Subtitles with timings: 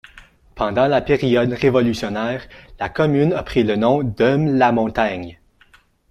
[0.55, 2.47] Pendant la période révolutionnaire,
[2.79, 5.39] la commune a pris le nom d' Heume-la-Montagne.